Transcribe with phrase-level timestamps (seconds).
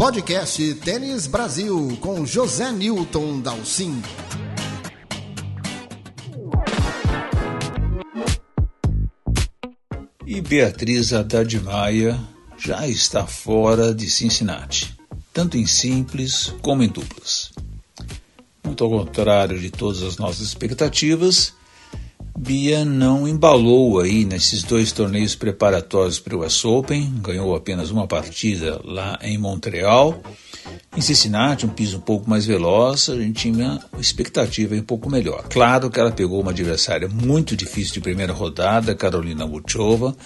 [0.00, 4.00] podcast Tênis Brasil com José Newton Dalcin.
[10.26, 12.18] E Beatriz Haddad Maia
[12.56, 14.96] já está fora de Cincinnati,
[15.34, 17.52] tanto em simples como em duplas.
[18.64, 21.52] Muito ao contrário de todas as nossas expectativas,
[22.40, 28.06] Bia não embalou aí nesses dois torneios preparatórios para o US Open, ganhou apenas uma
[28.06, 30.18] partida lá em Montreal.
[30.96, 35.10] Em Cincinnati, um piso um pouco mais veloz, a gente tinha uma expectativa um pouco
[35.10, 35.44] melhor.
[35.50, 40.16] Claro que ela pegou uma adversária muito difícil de primeira rodada, Carolina Muchova.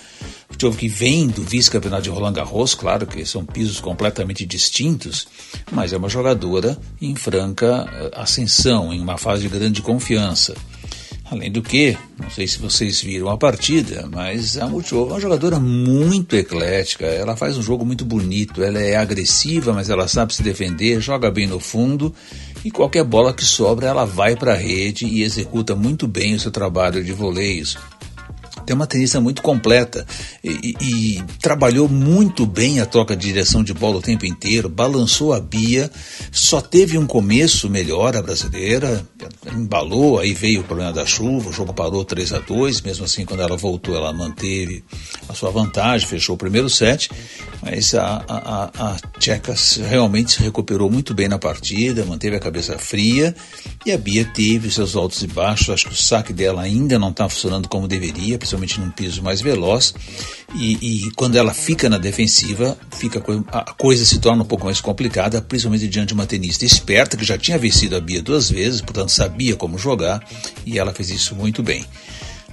[0.48, 5.26] Muchova que vem do vice-campeonato de Roland Garros, claro que são pisos completamente distintos,
[5.73, 10.54] mas é uma jogadora em franca eh, ascensão, em uma fase de grande confiança.
[11.34, 15.20] Além do que, não sei se vocês viram a partida, mas a Multiova é uma
[15.20, 17.07] jogadora muito eclética.
[17.07, 21.33] Ela faz um jogo muito bonito, ela é agressiva, mas ela sabe se defender, joga
[21.33, 22.15] bem no fundo.
[22.65, 26.41] E qualquer bola que sobra ela vai para a rede e executa muito bem o
[26.41, 27.76] seu trabalho de voleios.
[28.65, 30.07] Tem uma tenista muito completa
[30.43, 34.69] e, e, e, trabalhou muito bem a troca de direção de bola o tempo inteiro,
[34.69, 35.91] balançou a Bia,
[36.32, 39.07] só teve um começo melhor a brasileira,
[39.52, 43.24] embalou, aí veio o problema da chuva, o jogo parou 3 a 2 mesmo assim
[43.24, 44.84] quando ela voltou ela manteve
[45.28, 47.10] a sua vantagem, fechou o primeiro set,
[47.62, 49.54] mas a, a, a Tcheca
[49.88, 53.34] realmente se recuperou muito bem na partida, manteve a cabeça fria
[53.86, 57.10] e a Bia teve seus altos e baixos, acho que o saque dela ainda não
[57.10, 59.95] está funcionando como deveria, principalmente num piso mais veloz.
[60.54, 64.80] E, e quando ela fica na defensiva, fica a coisa se torna um pouco mais
[64.80, 68.80] complicada, principalmente diante de uma tenista esperta que já tinha vencido a Bia duas vezes,
[68.80, 70.22] portanto sabia como jogar
[70.66, 71.84] e ela fez isso muito bem.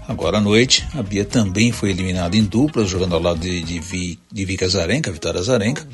[0.08, 3.80] Agora à noite, a Bia também foi eliminada em duplas, jogando ao lado de, de,
[3.80, 5.88] Vi, de Vika Zarenka, Vitória Zarenka.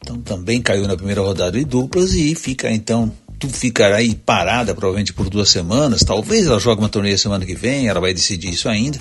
[0.00, 4.74] Então também caiu na primeira rodada em duplas e fica então tu ficará aí parada
[4.74, 6.02] provavelmente por duas semanas.
[6.02, 8.98] Talvez ela jogue uma torneio semana que vem, ela vai decidir isso ainda.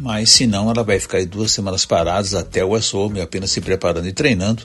[0.00, 3.60] Mas se não, ela vai ficar aí duas semanas paradas até o Open, apenas se
[3.60, 4.64] preparando e treinando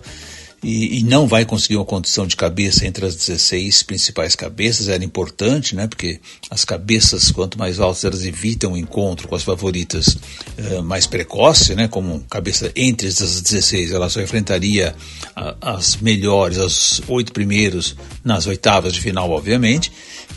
[0.64, 5.04] e, e, não vai conseguir uma condição de cabeça entre as 16 principais cabeças, era
[5.04, 10.18] importante, né, porque as cabeças, quanto mais altas, elas evitam o encontro com as favoritas
[10.58, 14.96] uh, mais precoce, né, como cabeça entre as 16, ela só enfrentaria
[15.36, 19.92] a, as melhores, as oito primeiros nas oitavas de final, obviamente,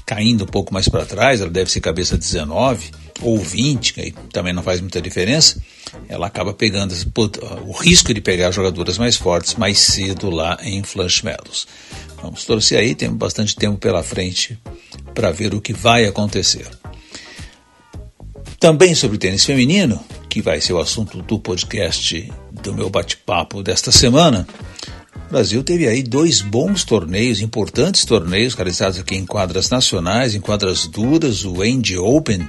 [0.04, 2.90] caindo um pouco mais para trás, ela deve ser cabeça 19
[3.22, 5.60] ou 20, que também não faz muita diferença,
[6.08, 6.94] ela acaba pegando
[7.66, 11.66] o risco de pegar jogadoras mais fortes mais cedo lá em Flush Meadows.
[12.22, 14.58] Vamos torcer aí, temos bastante tempo pela frente
[15.14, 16.68] para ver o que vai acontecer.
[18.58, 23.92] Também sobre tênis feminino, que vai ser o assunto do podcast do meu bate-papo desta
[23.92, 24.46] semana.
[25.26, 30.40] O Brasil teve aí dois bons torneios, importantes torneios, realizados aqui em quadras nacionais, em
[30.40, 32.46] quadras duras, o End Open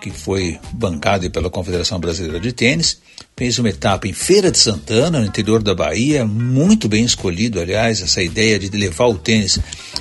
[0.00, 2.98] que foi bancado pela Confederação Brasileira de Tênis,
[3.36, 8.00] fez uma etapa em Feira de Santana, no interior da Bahia, muito bem escolhido, aliás,
[8.00, 9.58] essa ideia de levar o tênis,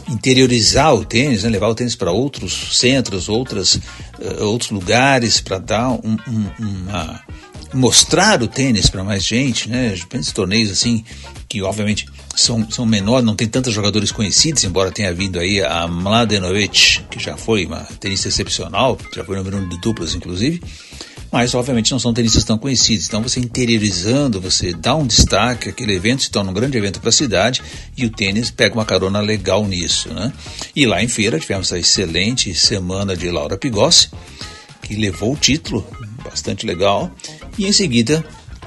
[0.09, 5.57] interiorizar o tênis, né, levar o tênis para outros centros, outras, uh, outros lugares, para
[5.57, 7.23] dar um, um, uma
[7.73, 9.93] mostrar o tênis para mais gente, né?
[9.93, 11.03] Esses torneios assim
[11.47, 15.87] que obviamente são, são menores, não tem tantos jogadores conhecidos, embora tenha vindo aí a
[15.87, 20.61] Mladenovic, que já foi uma tenista excepcional, já foi número um de duplas, inclusive,
[21.31, 23.07] mas obviamente não são tenistas tão conhecidos.
[23.07, 27.09] Então você interiorizando, você dá um destaque, aquele evento se torna um grande evento para
[27.09, 27.61] a cidade
[27.97, 30.31] e o tênis pega uma carona legal nisso, né?
[30.75, 34.09] E lá em feira tivemos a excelente semana de Laura Pigossi,
[34.81, 35.85] que levou o título,
[36.23, 37.11] bastante legal,
[37.57, 38.23] e em seguida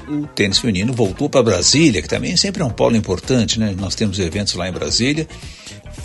[0.09, 3.75] o tênis feminino voltou para Brasília, que também sempre é um polo importante, né?
[3.79, 5.29] Nós temos eventos lá em Brasília,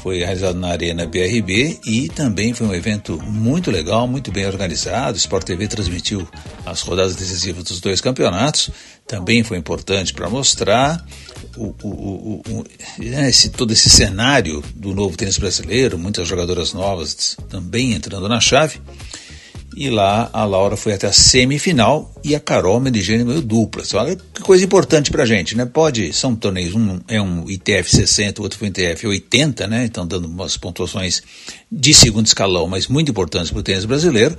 [0.02, 5.14] foi realizado na Arena BRB e também foi um evento muito legal, muito bem organizado.
[5.14, 6.28] O Sport TV transmitiu
[6.66, 8.70] as rodadas decisivas dos dois campeonatos,
[9.08, 11.06] também foi importante para mostrar
[11.56, 12.64] o, o, o,
[12.98, 18.40] né, esse, todo esse cenário do novo tênis brasileiro, muitas jogadoras novas também entrando na
[18.40, 18.82] chave.
[19.76, 23.84] E lá a Laura foi até a semifinal e a Carol Medigene meio dupla.
[23.96, 25.66] Olha que coisa importante pra gente, né?
[25.66, 29.86] Pode, são torneios, um é um ITF 60, o outro foi um ITF 80, né?
[29.86, 31.24] Então dando umas pontuações
[31.72, 34.36] de segundo escalão, mas muito importantes para o tênis brasileiro.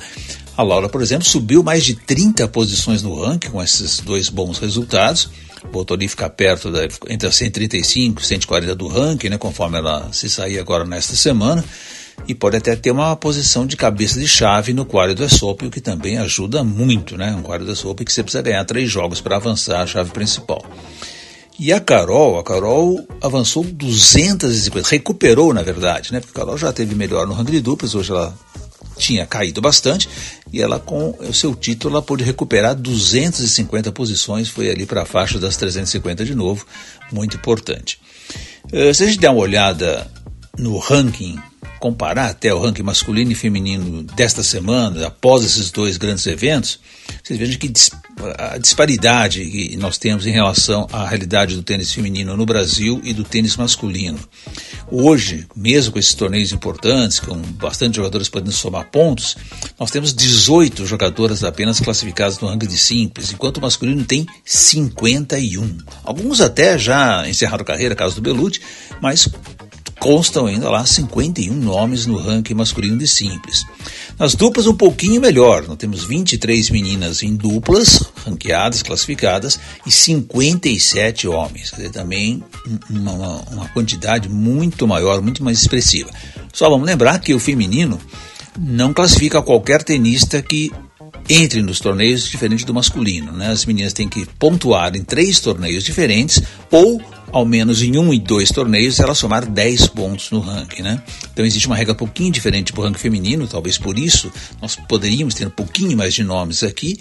[0.56, 4.58] A Laura, por exemplo, subiu mais de 30 posições no ranking com esses dois bons
[4.58, 5.28] resultados.
[5.72, 9.38] Voltou ali ficar perto da, entre as 135 e 140 do ranking, né?
[9.38, 11.64] Conforme ela se sair agora nesta semana
[12.26, 15.70] e pode até ter uma posição de cabeça de chave no quadro do ESOP, o
[15.70, 17.34] que também ajuda muito, né?
[17.34, 20.64] Um quadro do ESOP que você precisa ganhar três jogos para avançar a chave principal.
[21.58, 26.20] E a Carol, a Carol avançou 250, recuperou na verdade, né?
[26.20, 28.36] Porque a Carol já teve melhor no ranking de duplas, hoje ela
[28.96, 30.08] tinha caído bastante
[30.52, 35.06] e ela com o seu título ela pôde recuperar 250 posições, foi ali para a
[35.06, 36.66] faixa das 350 de novo,
[37.12, 38.00] muito importante.
[38.72, 40.10] Eh, se a gente der uma olhada
[40.58, 41.38] no ranking
[41.84, 46.80] comparar até o ranking masculino e feminino desta semana, após esses dois grandes eventos,
[47.22, 47.70] vocês vejam que
[48.38, 53.12] a disparidade que nós temos em relação à realidade do tênis feminino no Brasil e
[53.12, 54.18] do tênis masculino.
[54.90, 59.36] Hoje, mesmo com esses torneios importantes, com bastante jogadores podendo somar pontos,
[59.78, 65.76] nós temos 18 jogadoras apenas classificadas no ranking de simples, enquanto o masculino tem 51.
[66.02, 68.62] Alguns até já encerraram carreira, caso do Belucci,
[69.02, 69.28] mas
[69.98, 73.64] constam ainda lá 51 nomes no ranking masculino de simples.
[74.18, 75.66] Nas duplas, um pouquinho melhor.
[75.66, 81.70] Nós temos 23 meninas em duplas, ranqueadas, classificadas, e 57 homens.
[81.70, 82.42] Quer dizer, também
[82.88, 86.10] uma, uma quantidade muito maior, muito mais expressiva.
[86.52, 87.98] Só vamos lembrar que o feminino
[88.58, 90.70] não classifica qualquer tenista que
[91.28, 93.32] entre nos torneios diferente do masculino.
[93.32, 93.48] Né?
[93.48, 97.00] As meninas têm que pontuar em três torneios diferentes ou
[97.34, 101.02] ao menos em um e dois torneios, ela somar 10 pontos no ranking, né?
[101.32, 104.30] Então existe uma regra um pouquinho diferente para o ranking feminino, talvez por isso
[104.62, 106.96] nós poderíamos ter um pouquinho mais de nomes aqui,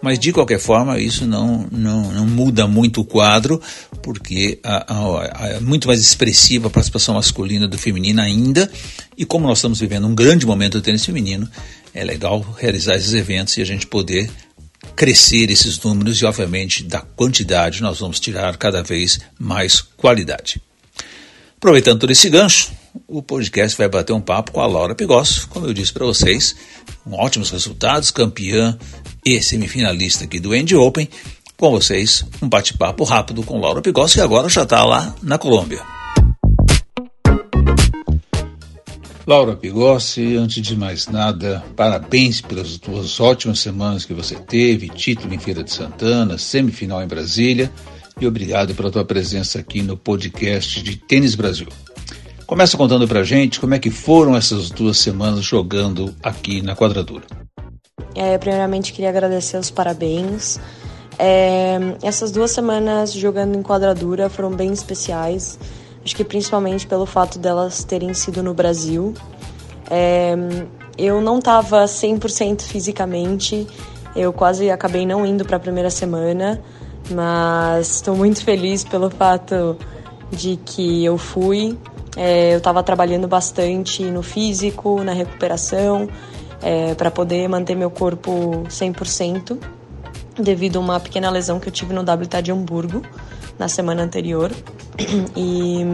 [0.00, 3.60] mas de qualquer forma isso não, não, não muda muito o quadro,
[4.04, 8.70] porque é muito mais expressiva a participação masculina do feminino ainda,
[9.18, 11.48] e como nós estamos vivendo um grande momento do tênis feminino,
[11.92, 14.30] é legal realizar esses eventos e a gente poder
[14.96, 20.60] crescer esses números e, obviamente, da quantidade nós vamos tirar cada vez mais qualidade.
[21.56, 22.72] Aproveitando todo esse gancho,
[23.06, 26.56] o podcast vai bater um papo com a Laura Pigosso, como eu disse para vocês,
[27.04, 28.76] com ótimos resultados, campeã
[29.24, 31.08] e semifinalista aqui do End Open.
[31.56, 36.01] Com vocês, um bate-papo rápido com Laura Pigosso, que agora já está lá na Colômbia.
[39.24, 45.32] Laura Pigossi, antes de mais nada, parabéns pelas duas ótimas semanas que você teve, título
[45.32, 47.70] em Feira de Santana, semifinal em Brasília,
[48.20, 51.68] e obrigado pela tua presença aqui no podcast de Tênis Brasil.
[52.46, 57.24] Começa contando pra gente como é que foram essas duas semanas jogando aqui na quadradura.
[58.16, 60.58] É, primeiramente queria agradecer os parabéns.
[61.16, 65.58] É, essas duas semanas jogando em quadradura foram bem especiais.
[66.04, 69.14] Acho que principalmente pelo fato delas terem sido no Brasil.
[69.90, 70.34] É,
[70.98, 73.66] eu não estava 100% fisicamente,
[74.14, 76.60] eu quase acabei não indo para a primeira semana,
[77.10, 79.76] mas estou muito feliz pelo fato
[80.30, 81.78] de que eu fui.
[82.16, 86.08] É, eu estava trabalhando bastante no físico, na recuperação,
[86.60, 89.58] é, para poder manter meu corpo 100%,
[90.38, 93.02] devido a uma pequena lesão que eu tive no WTA de Hamburgo
[93.58, 94.52] na semana anterior.
[95.36, 95.84] E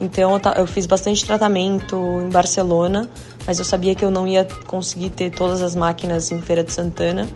[0.00, 3.08] então eu fiz bastante tratamento em Barcelona,
[3.46, 6.72] mas eu sabia que eu não ia conseguir ter todas as máquinas em Feira de
[6.72, 7.26] Santana.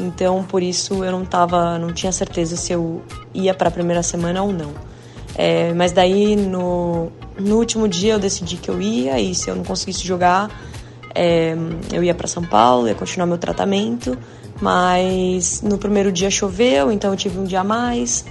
[0.00, 3.02] Então por isso eu não tava, não tinha certeza se eu
[3.32, 4.72] ia para a primeira semana ou não.
[5.34, 9.54] É, mas daí no, no último dia eu decidi que eu ia e se eu
[9.54, 10.50] não conseguisse jogar
[11.14, 11.56] é,
[11.92, 14.18] eu ia para São Paulo, ia continuar meu tratamento.
[14.60, 18.24] Mas no primeiro dia choveu, então eu tive um dia a mais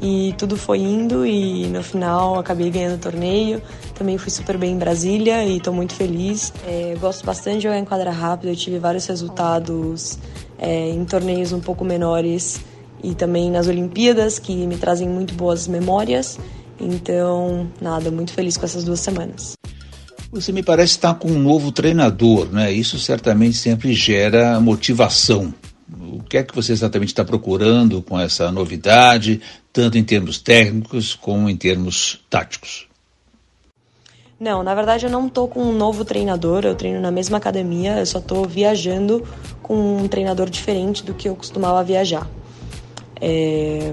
[0.00, 3.60] e tudo foi indo e no final acabei ganhando o torneio.
[3.94, 6.52] Também fui super bem em Brasília e estou muito feliz.
[6.66, 10.18] É, gosto bastante de jogar em quadra rápida, eu tive vários resultados
[10.58, 12.60] é, em torneios um pouco menores
[13.02, 16.38] e também nas Olimpíadas que me trazem muito boas memórias.
[16.80, 19.52] Então, nada, muito feliz com essas duas semanas.
[20.32, 22.72] Você me parece estar com um novo treinador, né?
[22.72, 25.52] Isso certamente sempre gera motivação
[25.98, 29.40] o que é que você exatamente está procurando com essa novidade,
[29.72, 32.88] tanto em termos técnicos como em termos táticos?
[34.38, 37.98] Não, na verdade eu não estou com um novo treinador, eu treino na mesma academia,
[37.98, 39.22] eu só estou viajando
[39.62, 42.26] com um treinador diferente do que eu costumava viajar.
[43.20, 43.92] É,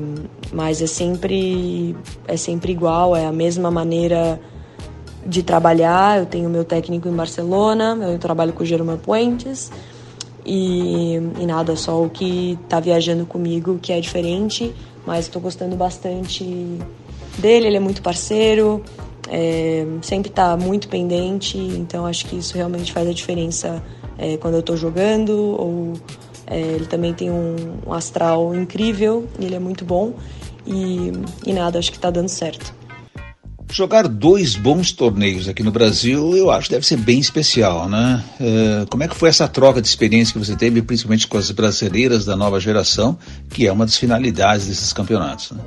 [0.54, 4.40] mas é sempre, é sempre igual, é a mesma maneira
[5.26, 6.20] de trabalhar.
[6.20, 9.70] Eu tenho meu técnico em Barcelona, eu trabalho com o Jerome Puentes
[10.48, 14.74] e, e nada, só o que tá viajando comigo que é diferente,
[15.06, 16.44] mas estou gostando bastante
[17.38, 18.82] dele, ele é muito parceiro,
[19.30, 23.84] é, sempre tá muito pendente, então acho que isso realmente faz a diferença
[24.18, 25.94] é, quando eu tô jogando, ou
[26.48, 30.14] é, ele também tem um, um astral incrível, ele é muito bom,
[30.66, 31.12] e,
[31.46, 32.77] e nada, acho que tá dando certo.
[33.70, 38.24] Jogar dois bons torneios aqui no Brasil, eu acho deve ser bem especial, né?
[38.40, 41.52] É, como é que foi essa troca de experiência que você teve, principalmente com as
[41.52, 43.18] brasileiras da nova geração,
[43.50, 45.52] que é uma das finalidades desses campeonatos?
[45.52, 45.62] Né?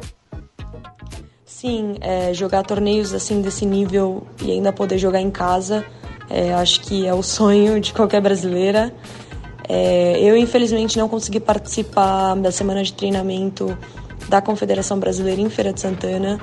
[1.44, 5.84] Sim, é, jogar torneios assim desse nível e ainda poder jogar em casa,
[6.30, 8.94] é, acho que é o sonho de qualquer brasileira.
[9.68, 13.76] É, eu infelizmente não consegui participar da semana de treinamento
[14.28, 16.40] da Confederação Brasileira em Feira de Santana.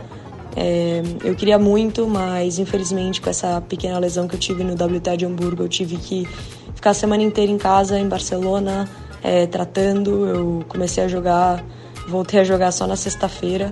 [0.60, 5.16] É, eu queria muito, mas infelizmente com essa pequena lesão que eu tive no WTA
[5.16, 6.28] de Hamburgo, eu tive que
[6.74, 8.90] ficar a semana inteira em casa, em Barcelona,
[9.24, 10.26] é, tratando.
[10.26, 11.64] Eu comecei a jogar,
[12.08, 13.72] voltei a jogar só na sexta-feira.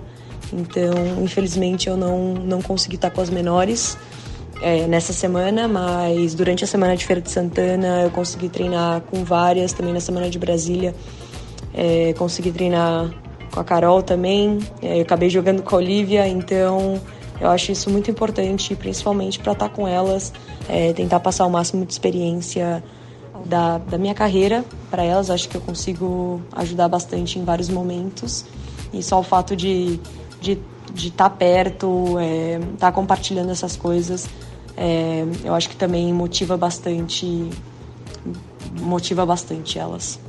[0.54, 3.98] Então, infelizmente, eu não, não consegui estar com as menores
[4.62, 9.24] é, nessa semana, mas durante a semana de Feira de Santana eu consegui treinar com
[9.24, 10.94] várias, também na semana de Brasília
[11.76, 13.14] é, consegui treinar
[13.52, 14.60] com a Carol também.
[14.82, 17.02] É, eu acabei jogando com a Olivia, então
[17.40, 20.34] eu acho isso muito importante, principalmente para estar com elas,
[20.70, 22.84] é, tentar passar o máximo de experiência
[23.46, 25.30] da, da minha carreira para elas.
[25.30, 28.46] Acho que eu consigo ajudar bastante em vários momentos.
[28.94, 30.00] E só o fato de
[30.40, 30.60] de
[30.94, 34.28] de estar tá perto, é, estar tá compartilhando essas coisas,
[34.78, 37.50] é, eu acho que também motiva bastante,
[38.80, 40.20] motiva bastante elas.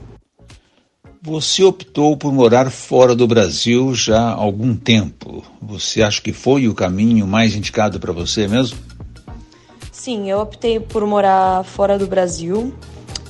[1.23, 5.45] Você optou por morar fora do Brasil já há algum tempo.
[5.61, 8.79] Você acha que foi o caminho mais indicado para você mesmo?
[9.91, 12.73] Sim, eu optei por morar fora do Brasil,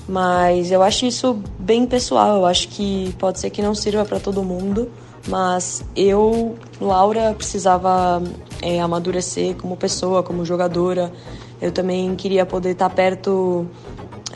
[0.09, 2.37] mas eu acho isso bem pessoal.
[2.37, 4.91] Eu acho que pode ser que não sirva para todo mundo
[5.29, 8.23] mas eu, Laura, precisava
[8.63, 11.13] é, amadurecer como pessoa, como jogadora.
[11.61, 13.67] Eu também queria poder estar perto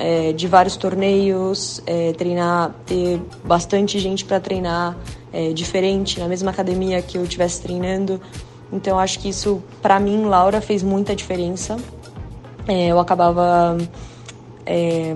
[0.00, 4.96] é, de vários torneios, é, treinar, ter bastante gente para treinar,
[5.30, 8.18] é, diferente, na mesma academia que eu estivesse treinando.
[8.72, 11.76] Então acho que isso, para mim, Laura, fez muita diferença.
[12.66, 13.76] É, eu acabava
[14.64, 15.14] é,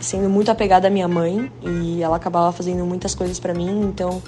[0.00, 4.20] sendo muito apegada à minha mãe e ela acabava fazendo muitas coisas para mim, então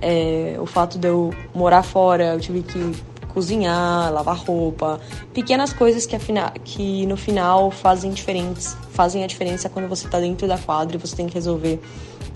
[0.00, 2.92] é, o fato de eu morar fora, eu tive que
[3.32, 5.00] cozinhar, lavar roupa,
[5.32, 10.20] pequenas coisas que, afina, que no final fazem diferentes, fazem a diferença quando você está
[10.20, 11.80] dentro da quadra e você tem que resolver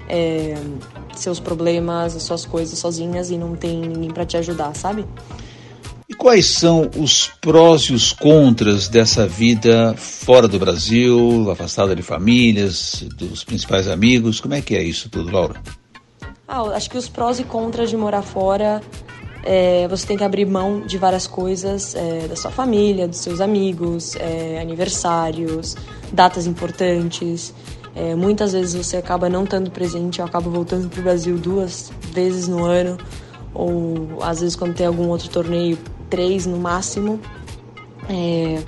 [0.08, 0.54] é,
[1.14, 5.04] seus problemas, as suas coisas sozinhas e não tem ninguém para te ajudar, sabe?
[6.08, 12.02] E quais são os prós e os contras dessa vida fora do Brasil, afastada de
[12.02, 14.40] famílias, dos principais amigos?
[14.40, 15.60] Como é que é isso tudo, Laura?
[16.46, 18.80] Ah, acho que os prós e contras de morar fora,
[19.48, 23.40] é, você tem que abrir mão de várias coisas, é, da sua família, dos seus
[23.40, 25.76] amigos, é, aniversários,
[26.12, 27.54] datas importantes.
[27.94, 31.92] É, muitas vezes você acaba não estando presente, eu acabo voltando para o Brasil duas
[32.12, 32.98] vezes no ano,
[33.54, 35.78] ou às vezes quando tem algum outro torneio,
[36.10, 37.20] três no máximo.
[38.10, 38.60] É,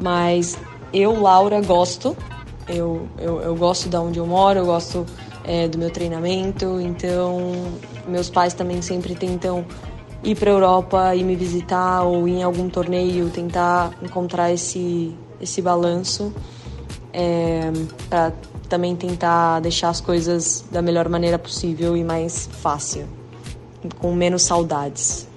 [0.00, 0.58] mas
[0.92, 2.16] eu, Laura, gosto.
[2.66, 5.06] Eu, eu, eu gosto de onde eu moro, eu gosto
[5.44, 6.80] é, do meu treinamento.
[6.80, 7.40] Então,
[8.08, 9.64] meus pais também sempre tentam
[10.24, 15.60] ir para a Europa e me visitar ou em algum torneio, tentar encontrar esse, esse
[15.60, 16.32] balanço
[17.12, 17.70] é,
[18.08, 18.32] para
[18.68, 23.06] também tentar deixar as coisas da melhor maneira possível e mais fácil,
[23.98, 25.28] com menos saudades.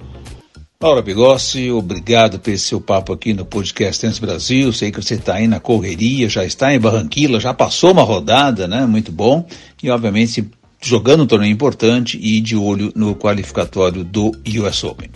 [0.80, 4.72] Laura Bigossi, obrigado pelo seu papo aqui no Podcast Tênis Brasil.
[4.72, 8.68] Sei que você está aí na correria, já está em Barranquilla, já passou uma rodada,
[8.68, 8.86] né?
[8.86, 9.44] Muito bom.
[9.82, 10.48] E, obviamente,
[10.82, 14.32] jogando um torneio importante e de olho no qualificatório do
[14.64, 15.10] US Open.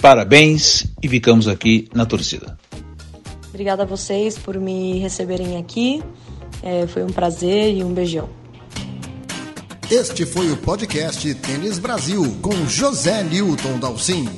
[0.00, 2.58] Parabéns e ficamos aqui na torcida.
[3.48, 6.02] Obrigada a vocês por me receberem aqui.
[6.62, 8.28] É, foi um prazer e um beijão.
[9.90, 14.28] Este foi o podcast Tênis Brasil com José Newton Dalcin.